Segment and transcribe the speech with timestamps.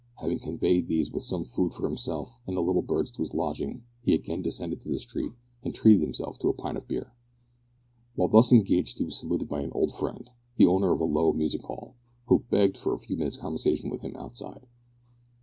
[0.15, 3.83] Having conveyed these with some food for himself and the little birds to his lodging
[4.01, 5.31] he again descended to the street,
[5.61, 7.13] and treated himself to a pint of beer.
[8.15, 10.27] While thus engaged he was saluted by an old friend,
[10.57, 11.93] the owner of a low music hall,
[12.29, 14.65] who begged for a few minutes' conversation with him outside.